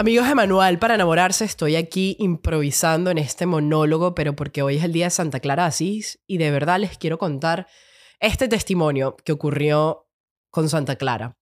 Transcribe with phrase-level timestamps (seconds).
[0.00, 4.84] Amigos de Manual para enamorarse, estoy aquí improvisando en este monólogo, pero porque hoy es
[4.84, 7.66] el día de Santa Clara Asís y de verdad les quiero contar
[8.20, 10.08] este testimonio que ocurrió
[10.50, 11.36] con Santa Clara.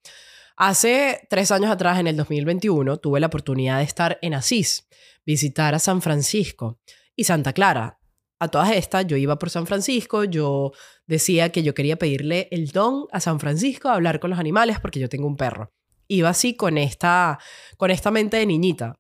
[0.56, 4.88] Hace tres años atrás, en el 2021, tuve la oportunidad de estar en Asís,
[5.26, 6.80] visitar a San Francisco
[7.14, 8.00] y Santa Clara.
[8.38, 10.72] A todas estas, yo iba por San Francisco, yo
[11.06, 14.80] decía que yo quería pedirle el don a San Francisco, a hablar con los animales,
[14.80, 15.75] porque yo tengo un perro
[16.08, 17.38] iba así con esta,
[17.76, 18.98] con esta mente de niñita.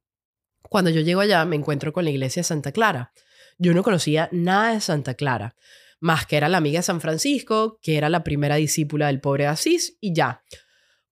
[0.68, 3.12] Cuando yo llego allá me encuentro con la iglesia de Santa Clara.
[3.58, 5.56] Yo no conocía nada de Santa Clara,
[6.00, 9.46] más que era la amiga de San Francisco, que era la primera discípula del pobre
[9.46, 10.42] Asís, y ya.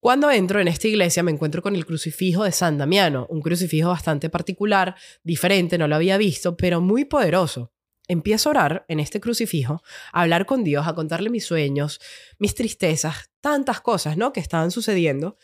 [0.05, 3.88] Cuando entro en esta iglesia me encuentro con el crucifijo de San Damiano, un crucifijo
[3.88, 7.72] bastante particular, diferente, no lo había visto, pero muy poderoso.
[8.06, 12.00] Empiezo a orar en este crucifijo, a hablar con Dios, a contarle mis sueños,
[12.38, 14.34] mis tristezas, tantas cosas, ¿no?
[14.34, 15.38] Que estaban sucediendo.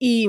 [0.00, 0.28] Y,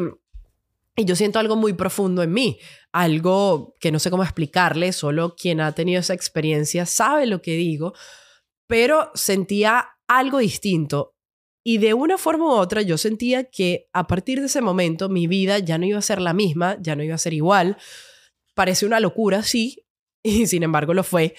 [0.97, 2.59] yo siento algo muy profundo en mí,
[2.91, 7.53] algo que no sé cómo explicarle, solo quien ha tenido esa experiencia sabe lo que
[7.53, 7.93] digo,
[8.67, 11.15] pero sentía algo distinto.
[11.63, 15.25] Y de una forma u otra yo sentía que a partir de ese momento mi
[15.25, 17.77] vida ya no iba a ser la misma, ya no iba a ser igual.
[18.53, 19.87] Parece una locura, sí,
[20.23, 21.33] y sin embargo lo fue,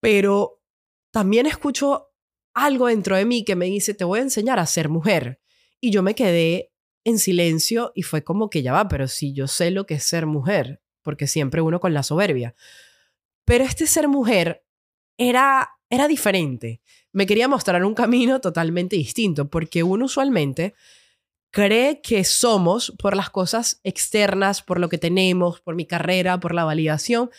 [0.00, 0.62] pero
[1.10, 2.12] también escucho
[2.54, 5.40] algo dentro de mí que me dice, te voy a enseñar a ser mujer.
[5.80, 6.72] Y yo me quedé
[7.06, 10.02] en silencio y fue como que ya va, pero si yo sé lo que es
[10.02, 12.56] ser mujer, porque siempre uno con la soberbia.
[13.44, 14.64] Pero este ser mujer
[15.16, 16.80] era, era diferente.
[17.12, 20.74] Me quería mostrar un camino totalmente distinto, porque uno usualmente
[21.52, 26.54] cree que somos por las cosas externas, por lo que tenemos, por mi carrera, por
[26.54, 27.30] la validación,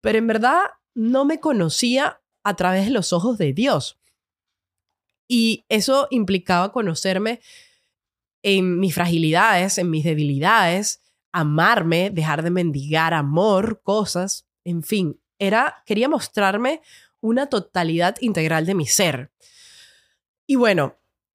[0.00, 0.60] pero en verdad
[0.94, 3.98] no me conocía a través de los ojos de Dios.
[5.26, 7.40] Y eso implicaba conocerme
[8.48, 11.02] en mis fragilidades, en mis debilidades,
[11.32, 16.80] amarme, dejar de mendigar amor, cosas, en fin, era quería mostrarme
[17.20, 19.32] una totalidad integral de mi ser.
[20.46, 20.94] Y bueno,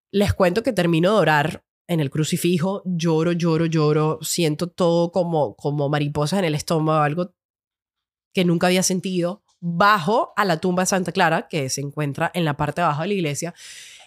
[0.09, 5.57] les cuento que termino de orar en el crucifijo, lloro, lloro, lloro, siento todo como
[5.57, 7.33] como mariposas en el estómago, algo
[8.33, 9.43] que nunca había sentido.
[9.59, 13.01] Bajo a la tumba de Santa Clara, que se encuentra en la parte de abajo
[13.01, 13.53] de la iglesia,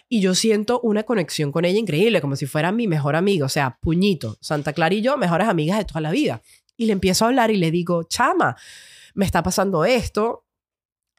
[0.07, 3.49] y yo siento una conexión con ella increíble, como si fuera mi mejor amiga, o
[3.49, 6.41] sea, puñito, Santa Clara y yo, mejores amigas de toda la vida.
[6.77, 8.55] Y le empiezo a hablar y le digo, chama,
[9.13, 10.45] me está pasando esto,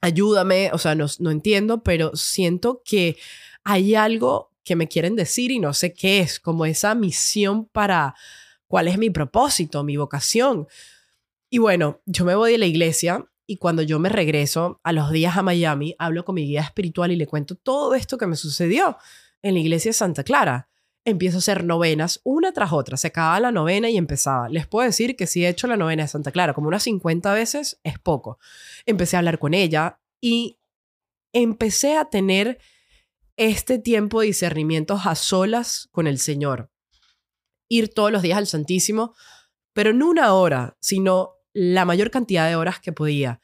[0.01, 3.17] ayúdame, o sea, no, no entiendo, pero siento que
[3.65, 8.15] hay algo que me quieren decir y no sé qué es, como esa misión para
[8.67, 10.67] cuál es mi propósito, mi vocación.
[11.51, 15.11] Y bueno, yo me voy de la iglesia y cuando yo me regreso a los
[15.11, 18.37] días a Miami, hablo con mi guía espiritual y le cuento todo esto que me
[18.37, 18.97] sucedió
[19.43, 20.69] en la iglesia de Santa Clara.
[21.05, 22.97] Empiezo a hacer novenas una tras otra.
[22.97, 24.49] Se acababa la novena y empezaba.
[24.49, 27.33] Les puedo decir que si he hecho la novena de Santa Clara como unas 50
[27.33, 28.41] veces, es poco.
[28.85, 30.59] Empecé a hablar con ella y
[31.33, 32.59] empecé a tener
[33.37, 36.73] este tiempo de discernimientos a solas con el Señor.
[37.69, 39.15] Ir todos los días al Santísimo,
[39.73, 43.41] pero no una hora, sino la mayor cantidad de horas que podía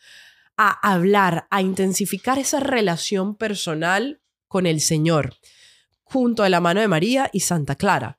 [0.59, 5.37] a hablar, a intensificar esa relación personal con el Señor,
[6.03, 8.19] junto a la mano de María y Santa Clara.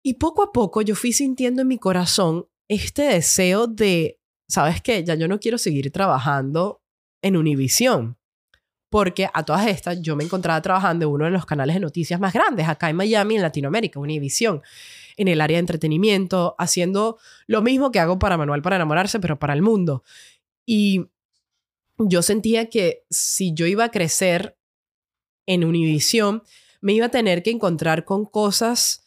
[0.00, 5.02] Y poco a poco yo fui sintiendo en mi corazón este deseo de, ¿sabes qué?
[5.02, 6.80] Ya yo no quiero seguir trabajando
[7.20, 8.16] en Univisión,
[8.90, 12.20] porque a todas estas yo me encontraba trabajando en uno de los canales de noticias
[12.20, 14.62] más grandes acá en Miami, en Latinoamérica, Univisión
[15.16, 19.38] en el área de entretenimiento, haciendo lo mismo que hago para Manual para enamorarse, pero
[19.38, 20.02] para el mundo.
[20.66, 21.06] Y
[21.98, 24.56] yo sentía que si yo iba a crecer
[25.46, 26.42] en Univision,
[26.80, 29.04] me iba a tener que encontrar con cosas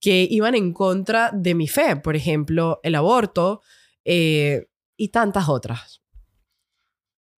[0.00, 3.62] que iban en contra de mi fe, por ejemplo, el aborto
[4.04, 6.02] eh, y tantas otras.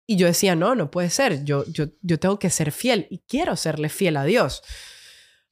[0.06, 3.20] Y yo decía, no, no puede ser, yo, yo, yo tengo que ser fiel y
[3.20, 4.64] quiero serle fiel a Dios.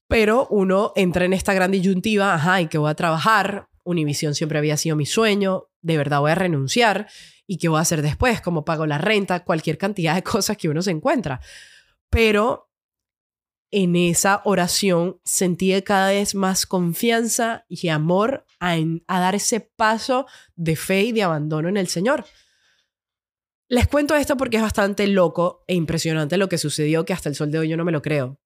[0.07, 3.67] Pero uno entra en esta gran disyuntiva, ajá, ¿y qué voy a trabajar?
[3.83, 7.07] Univisión siempre había sido mi sueño, de verdad voy a renunciar.
[7.45, 8.41] ¿Y qué voy a hacer después?
[8.41, 9.43] ¿Cómo pago la renta?
[9.43, 11.39] Cualquier cantidad de cosas que uno se encuentra.
[12.09, 12.69] Pero
[13.71, 18.77] en esa oración sentí cada vez más confianza y amor a,
[19.07, 20.25] a, dar ese paso
[20.55, 22.25] de fe y de abandono en el Señor.
[23.69, 27.35] Les cuento esto porque es bastante loco e impresionante lo que sucedió que hasta el
[27.35, 28.39] sol de hoy yo no me lo creo.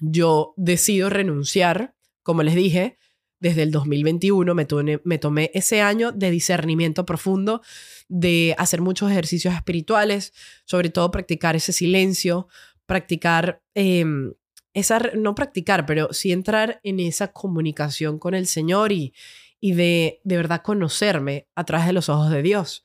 [0.00, 2.98] Yo decido renunciar, como les dije,
[3.40, 7.62] desde el 2021 me tomé, me tomé ese año de discernimiento profundo,
[8.08, 10.32] de hacer muchos ejercicios espirituales,
[10.64, 12.48] sobre todo practicar ese silencio,
[12.86, 14.34] practicar, em,
[14.74, 19.14] esa, no practicar, pero sí entrar en esa comunicación con el Señor y,
[19.60, 22.84] y de, de verdad conocerme a través de los ojos de Dios.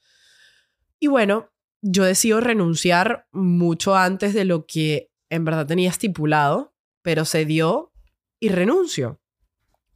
[0.99, 1.51] Y bueno,
[1.81, 6.72] yo decido renunciar mucho antes de lo que en verdad tenía estipulado,
[7.03, 7.93] pero se dio
[8.39, 9.21] y renuncio.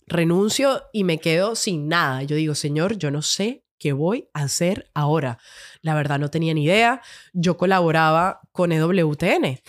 [0.05, 2.21] Renuncio y me quedo sin nada.
[2.23, 5.39] Yo digo, Señor, yo no sé qué voy a hacer ahora.
[5.81, 7.01] La verdad no tenía ni idea.
[7.33, 9.59] Yo colaboraba con EWTN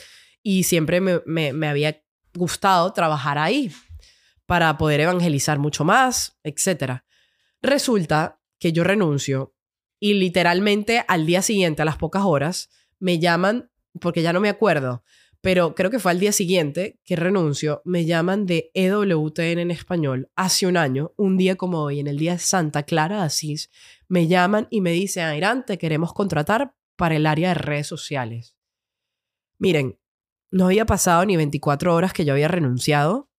[0.43, 2.03] y siempre me, me, había
[2.35, 3.73] gustado trabajar ahí
[4.47, 7.03] para poder evangelizar mucho más, etc.
[7.61, 9.55] Resulta que yo renuncio
[10.01, 13.71] y literalmente al día siguiente, a las pocas horas, me llaman,
[14.01, 15.03] porque ya no me acuerdo,
[15.41, 20.31] pero creo que fue al día siguiente que renuncio, me llaman de EWTN en español
[20.35, 23.71] hace un año, un día como hoy, en el día de Santa Clara Asís,
[24.09, 28.57] me llaman y me dicen, Ayrán, te queremos contratar para el área de redes sociales.
[29.59, 29.99] Miren,
[30.51, 33.31] no había pasado ni 24 horas que yo había renunciado,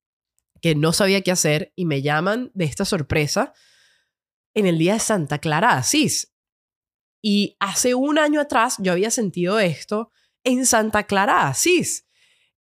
[0.61, 3.53] que no sabía qué hacer y me llaman de esta sorpresa
[4.53, 6.33] en el día de Santa Clara Asís.
[7.21, 10.11] Y hace un año atrás yo había sentido esto
[10.49, 12.05] en Santa Clara Asís.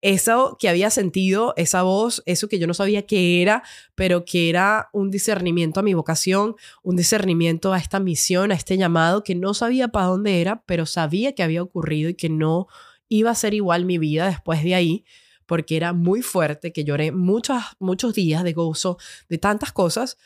[0.03, 3.63] Eso que había sentido, esa voz, eso que yo no sabía qué era,
[3.95, 8.77] pero que era un discernimiento a mi vocación, un discernimiento a esta misión, a este
[8.77, 12.69] llamado, que no sabía para dónde era, pero sabía que había ocurrido y que no
[13.09, 15.05] iba a ser igual mi vida después de ahí,
[15.47, 18.99] porque era muy fuerte, que lloré muchos, muchos días de gozo,
[19.29, 20.19] de tantas cosas,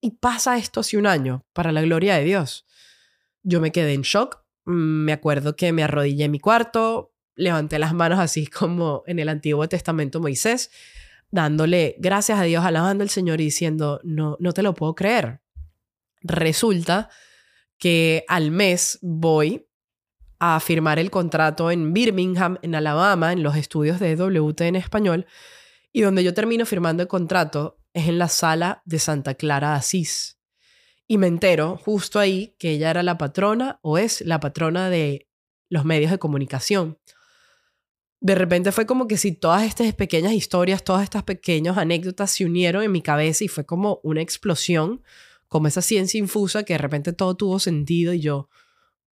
[0.00, 2.66] y pasa esto hace un año, para la gloria de Dios.
[3.42, 7.94] Yo me quedé en shock, me acuerdo que me arrodillé en mi cuarto, levanté las
[7.94, 10.70] manos así como en el Antiguo Testamento Moisés,
[11.30, 15.40] dándole gracias a Dios, alabando al Señor y diciendo, no, no te lo puedo creer.
[16.22, 17.08] Resulta
[17.78, 19.66] que al mes voy
[20.38, 25.26] a firmar el contrato en Birmingham, en Alabama, en los estudios de WT en español,
[25.92, 30.39] y donde yo termino firmando el contrato es en la sala de Santa Clara Asís.
[31.10, 35.28] Y me entero justo ahí que ella era la patrona o es la patrona de
[35.68, 37.00] los medios de comunicación.
[38.20, 42.44] De repente fue como que si todas estas pequeñas historias, todas estas pequeñas anécdotas se
[42.44, 45.02] unieron en mi cabeza y fue como una explosión,
[45.48, 48.48] como esa ciencia infusa que de repente todo tuvo sentido y yo,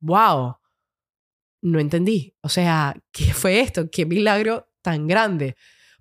[0.02, 0.58] wow,
[1.62, 2.36] no entendí.
[2.42, 3.90] O sea, ¿qué fue esto?
[3.90, 5.56] ¿Qué milagro tan grande?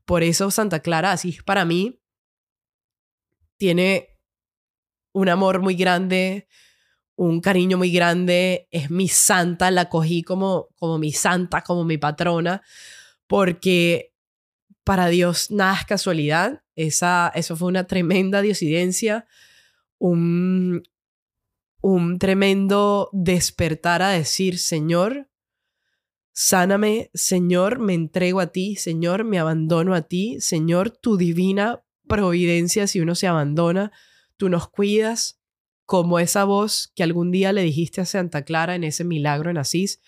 [0.05, 2.01] Por eso Santa Clara, así para mí,
[3.59, 4.14] tiene
[5.15, 6.49] un amor muy grande,
[7.17, 11.97] un cariño muy grande, es mi santa, la cogí como, como mi santa, como mi
[11.99, 12.63] patrona,
[13.29, 14.13] porque
[14.83, 19.27] para Dios nada es casualidad, Esa, eso fue una tremenda diosidencia,
[19.99, 20.83] un,
[21.81, 25.31] un tremendo despertar a decir, Señor,
[26.33, 32.89] sáname, Señor, me entrego a ti, Señor, me abandono a ti, Señor, tu divina providencia
[32.89, 33.93] si uno se abandona
[34.37, 35.41] tú nos cuidas
[35.87, 39.59] como esa voz que algún día le dijiste a Santa Clara en ese milagro en
[39.59, 40.01] Asís,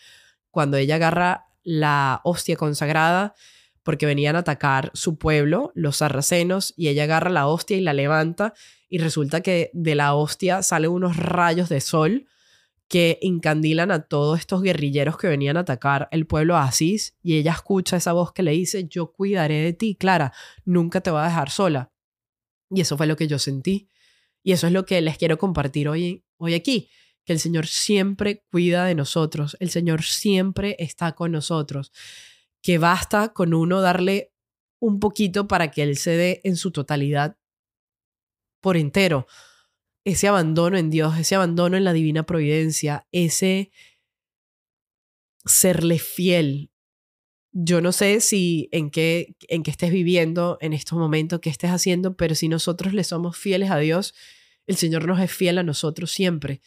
[0.51, 3.35] cuando ella agarra la hostia consagrada
[3.83, 7.93] porque venían a atacar su pueblo, los sarracenos, y ella agarra la hostia y la
[7.93, 8.53] levanta
[8.89, 12.27] y resulta que de la hostia salen unos rayos de sol
[12.89, 17.37] que incandilan a todos estos guerrilleros que venían a atacar el pueblo de Asís y
[17.37, 20.33] ella escucha esa voz que le dice, yo cuidaré de ti, Clara,
[20.65, 21.91] nunca te voy a dejar sola.
[22.71, 23.89] Y eso fue lo que yo sentí.
[24.47, 26.89] Y eso es lo que les quiero compartir hoy, hoy aquí,
[27.25, 31.91] que el Señor siempre cuida de nosotros, el Señor siempre está con nosotros,
[32.63, 34.33] que basta con uno darle
[34.79, 37.37] un poquito para que Él se dé en su totalidad
[38.61, 39.27] por entero.
[40.05, 43.73] Ese abandono en Dios, ese abandono en la divina providencia, ese
[45.45, 46.71] serle fiel.
[47.59, 51.71] Yo no sé si en qué, en qué estés viviendo en estos momentos, qué estés
[51.71, 54.13] haciendo, pero si nosotros le somos fieles a Dios,
[54.67, 56.61] el Señor nos es fiel a nosotros siempre.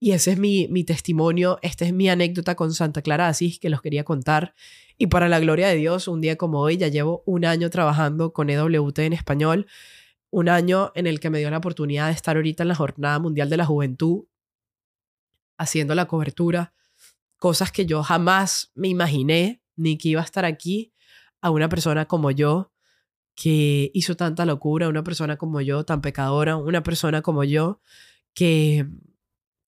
[0.00, 3.68] Y ese es mi, mi testimonio, esta es mi anécdota con Santa Clara Asís que
[3.68, 4.54] los quería contar.
[4.96, 8.32] Y para la gloria de Dios, un día como hoy, ya llevo un año trabajando
[8.32, 9.66] con EWT en español,
[10.30, 13.18] un año en el que me dio la oportunidad de estar ahorita en la Jornada
[13.18, 14.24] Mundial de la Juventud,
[15.58, 16.72] haciendo la cobertura,
[17.36, 20.92] cosas que yo jamás me imaginé ni que iba a estar aquí
[21.40, 22.72] a una persona como yo
[23.34, 27.80] que hizo tanta locura, una persona como yo tan pecadora, una persona como yo
[28.34, 28.86] que,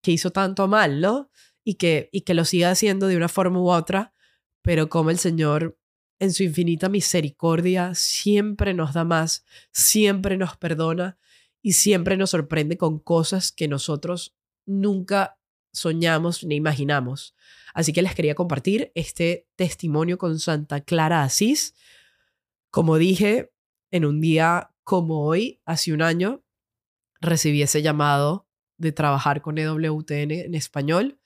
[0.02, 1.30] que hizo tanto mal, ¿no?
[1.64, 4.12] Y que, y que lo siga haciendo de una forma u otra,
[4.62, 5.78] pero como el Señor
[6.18, 11.18] en su infinita misericordia siempre nos da más, siempre nos perdona
[11.62, 15.38] y siempre nos sorprende con cosas que nosotros nunca
[15.74, 17.34] soñamos ni imaginamos.
[17.74, 21.74] Así que les quería compartir este testimonio con Santa Clara Asís.
[22.70, 23.52] Como dije,
[23.90, 26.42] en un día como hoy, hace un año,
[27.20, 31.18] recibí ese llamado de trabajar con EWTN en español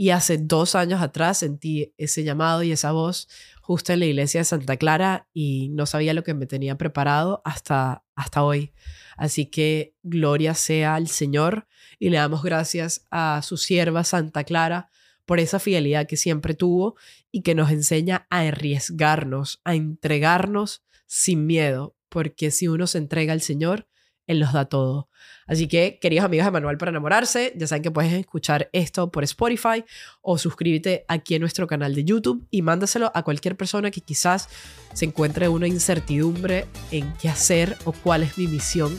[0.00, 3.28] y hace dos años atrás sentí ese llamado y esa voz
[3.60, 7.42] justo en la iglesia de Santa Clara y no sabía lo que me tenía preparado
[7.44, 8.72] hasta, hasta hoy.
[9.18, 11.66] Así que gloria sea al Señor
[12.00, 14.90] y le damos gracias a su sierva Santa Clara
[15.26, 16.96] por esa fidelidad que siempre tuvo
[17.30, 23.32] y que nos enseña a arriesgarnos, a entregarnos sin miedo, porque si uno se entrega
[23.32, 23.86] al Señor,
[24.26, 25.08] él los da todo.
[25.46, 29.24] Así que, queridos amigos de Manual para Enamorarse, ya saben que puedes escuchar esto por
[29.24, 29.84] Spotify
[30.22, 34.48] o suscríbete aquí en nuestro canal de YouTube y mándaselo a cualquier persona que quizás
[34.94, 38.98] se encuentre una incertidumbre en qué hacer o cuál es mi misión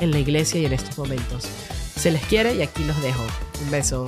[0.00, 1.48] en la iglesia y en estos momentos.
[1.98, 3.24] Se les quiere y aquí los dejo.
[3.64, 4.06] Un beso.